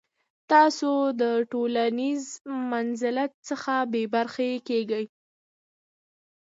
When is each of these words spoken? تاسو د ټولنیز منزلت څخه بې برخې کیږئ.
تاسو 0.51 0.91
د 1.21 1.23
ټولنیز 1.51 2.23
منزلت 2.71 3.31
څخه 3.49 3.73
بې 3.91 4.03
برخې 4.13 4.51
کیږئ. 4.67 5.05